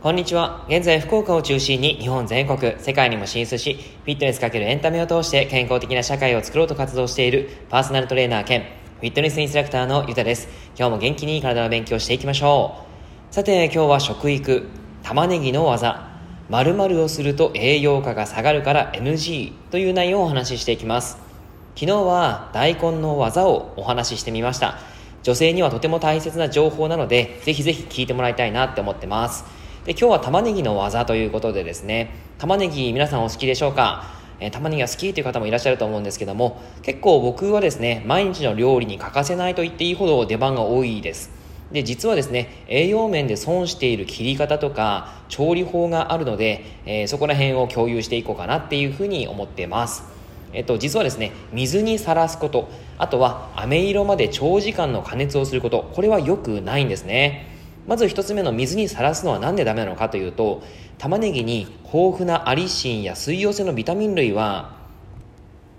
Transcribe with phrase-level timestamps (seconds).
[0.00, 0.64] こんにちは。
[0.68, 3.74] 現在、福岡を中心に日本全国、世界にも進出し、
[4.04, 10.46] フィットネスかけるエンタメを通して健康的な社会を作ろうと活動しているパーソナルトレーナー兼フィットネスインストラクターのゆたです。
[10.78, 12.76] 今日も元気に体の勉強していきましょ
[13.32, 13.34] う。
[13.34, 14.68] さて、今日は食育、
[15.02, 16.08] 玉ねぎの技、
[16.48, 21.18] 〇〇をすると栄養価が下がるから NG という内容をお話ししていきます。
[21.74, 24.78] 昨日は大根の技をお話ししてみました。
[25.24, 29.58] 女性にはとても大切な情報なので、ぜひぜひ聞いてもらいたいなって思ってます。
[29.88, 34.04] で今日は玉ねぎの技ということでですね玉ねぎ皆さんお好きでしょうか？
[34.38, 41.30] え玉ねぎが好きという方もいらっしゃると思うんですけども結構僕はですね毎日の料理に欠かせないと言っていいほど出番が多いです。
[41.72, 50.04] で実はですね栄養面で損している切り方とか調理法があるので、えー、そこら辺を共有していこうかなっていうふうに思ってます。
[50.52, 57.56] えっと、実はですね水にさらすことあとは飴色まで長時間の加熱をすることこれは良くないんですね。
[57.88, 60.62] まず1つ目の水にさらすのは何でダメなのかというと
[60.98, 64.76] 玉ねぎに豊富なアリシンや水溶性のビタミン類は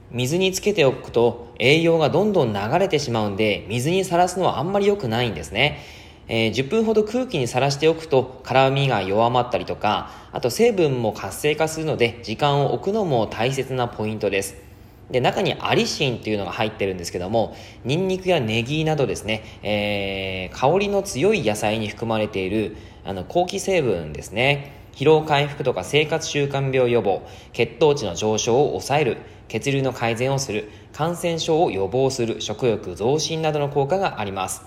[0.09, 5.83] 水につけておくと栄養がどんどん流れてしまうんで水にさらすのはあんまり良くないんですね、
[6.27, 14.69] えー、10分ほど空気にさらしておくと辛みが弱まったりとかあと成分も活性化するので時間を置くのも大切なポイントです。
[15.11, 24.79] で、中にアリシンっていうのが入ってるんですけども、ニンニクやネギなどですね、えー、香りの強い野菜に含まれている、あの、抗気成分ですね。
[24.93, 34.61] 疲労回復とか生活習慣病予防、血糖値の上昇を抑える、血流の改善をする、感染症を予防する、食欲増進などの効果があります。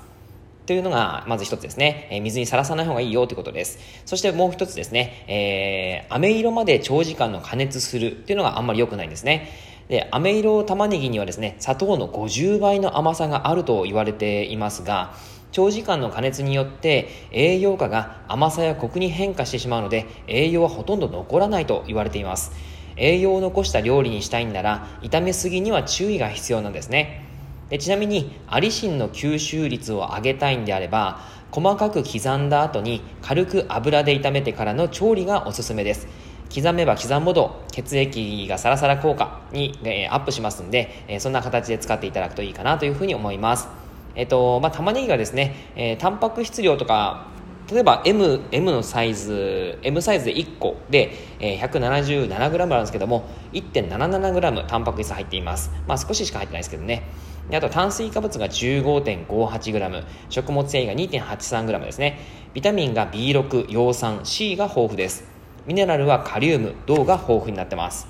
[0.66, 2.08] というのが、まず一つですね。
[2.10, 3.78] えー、水にさらさない方がいいよということです。
[4.06, 5.24] そしてもう一つですね。
[5.26, 9.48] えー、飴色まで長時間の加熱するっていうのがあんまり良くないんですね。
[9.88, 15.14] で、飴色玉ねぎにはですね、砂糖の50倍の甘さがあると言われていますが、
[15.52, 22.52] 長時間の加熱によって栄養価が甘さやコクに変化してしまうので、栄養はほとんど残らないと言われています。
[22.96, 27.26] 栄養を残した料理にしたいんなら、炒めすぎには注意が必要なんですね。
[27.68, 31.20] でちなみに、アリシンの吸収率を上げたいんであれば、
[31.50, 36.06] 細かく刻んだ後に軽く油で炒めてからの調理がおすすめです。
[36.54, 43.68] 刻めば刻むほど血液がサラサラ効果に、えー、アップしますんで、えー、そんな形で使っていただくといいかなというふうに思います。
[44.14, 47.26] えっ、と、まあ、玉ねぎがですね、えー、タンパク質量とか、
[47.70, 55.70] 例えば M, M のサイズ、M サイズで1個で、えー、177g あるんですけども、1.77g タンパク質入っています。
[55.86, 57.08] まあ少ししか入ってないですけどね。
[57.48, 62.18] であと炭水化物が 15.58g、食物繊維が 2.83g ですね。
[62.52, 65.31] ビタミンが B6、葉酸、C が豊富です。
[65.66, 68.08] ミネラルはカリウム、銅が豊富になってます。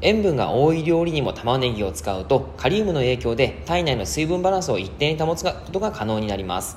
[0.00, 6.76] 塩分が多い料理にも玉ねぎを使うとカリウムの影響で体内の水分バランスを一定に保つことが可能になります。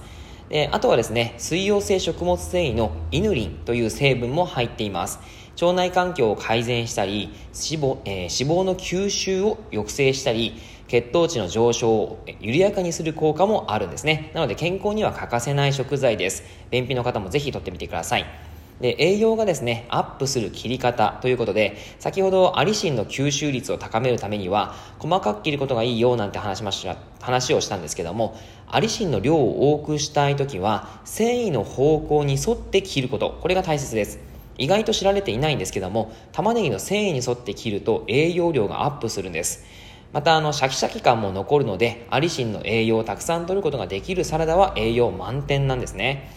[0.50, 5.20] であとはですね水溶性食物繊維のイヌリンという成分も入っています。
[5.62, 14.32] 腸内環境を改善したり脂肪,、えー、脂肪の吸収を抑制したり血糖値の上昇を緩やかにする効果もあるんですね。
[14.34, 16.44] なので健康には欠かせない食材です。
[16.72, 18.51] 便秘の方もぜひ取ってみてください。
[18.80, 28.38] で栄養がですねアップする切り方ということで先ほどアリシンの吸収率を高めるためには細かく切ることがいいよなんて話しました話をしたんですけども
[28.68, 34.20] アリシンの量を多くしたい時は繊維の方向に沿って切ることこれが大切です。
[34.58, 39.66] 意外と知られていないんですけども玉ねぎの繊維に沿って切ると栄養量がアップするんです。
[40.14, 46.30] またあのシャキシャキ感も残るのでアリシンの栄養をたくさん取ることができるサラダは栄養満点なんですね。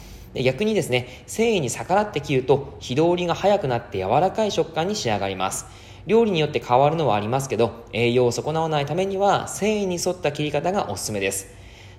[0.42, 5.66] 逆にですね、繊維に逆らって切ると、火通りが早くなって柔らかい食感に仕上がります。
[6.06, 11.46] 料理によって変わるのはありますけど、栄養を損なわないためには、繊維に沿った切り方がおすすめです。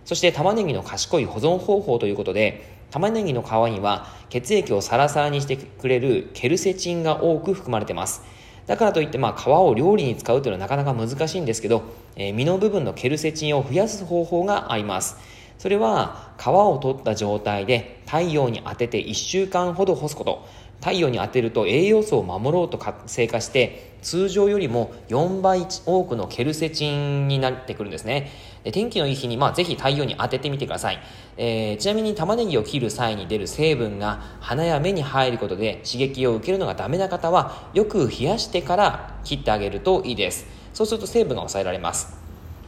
[0.03, 8.21] そして玉ねぎの賢い保存方法ということで、玉ねぎの皮には血液をサラサラにしてくれるケルセチンが多く含まれています。
[8.67, 11.83] だからといって、まあ、皮を料理に使うというのはなかなか難しいんですけど、
[12.15, 15.17] えー、身の部分のケルセチンを増やす方法があります。
[15.57, 20.45] それは皮を取った状態で太陽に当てて1週間ほど干すこと。
[20.81, 28.31] 太陽に当てると栄養素を守ろうと活性化して通常よりも4倍多くのケルセチンになってくるんですね。
[28.63, 30.99] で天気のいい日に、まあ、ぜひ太陽に当ててみてください、
[31.37, 40.45] えー、ちなみに玉ねぎを切る際に出る成分が鼻や目に入ることで刺激を受けるのがダメな方はよく冷やしてから切ってあげるといいです。
[40.73, 42.15] そうすると成分が抑えられます。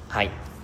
[0.08, 0.57] はい。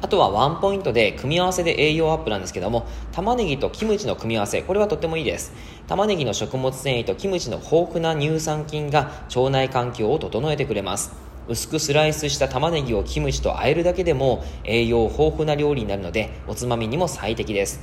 [0.00, 5.52] あとはワンポイントで組み合わせで栄養アップなんですけども玉ねぎとキムチの組み合わせこれはとってもいいです。
[5.88, 11.12] 玉ねぎの食物繊維とキムチの豊富な乳酸菌が腸内環境を整えてくれます。
[11.48, 17.80] 薄くスライスした玉ねぎをキムチと和えるだけでも栄養豊富な料理になるのでおつまみにも最適です。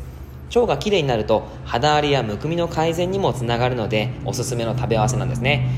[0.56, 5.70] 腸がきれいになると肌荒れやむくみの改善にもつながるのでおすすめの食べ合わせなんですね。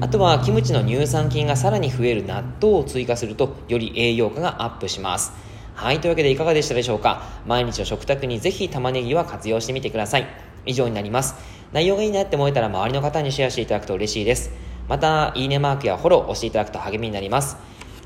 [0.00, 5.47] あとはキムチの乳酸菌がさらに増える納豆を追加するとより栄養価がアップします。
[5.78, 7.22] はいというわけでいかがでしたでしょうか？
[7.46, 10.26] 毎日の食卓にぜひ玉ねぎは活用してみてください。
[10.66, 11.36] 以上になります。
[11.72, 14.50] 内容がいいなって思えたら周りの方にシェアしていただくと嬉しいです。
[14.88, 17.56] またいいねマークやフォローを押していただくと励みになります。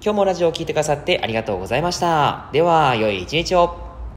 [0.04, 2.50] 今日もラジオを聴いてくださってありがとうございました。
[2.52, 3.81] では良い一日を。